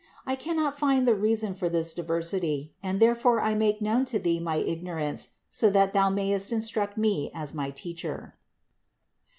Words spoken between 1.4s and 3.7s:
for this diversity, and therefore I